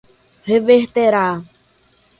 [0.47, 1.45] reverterá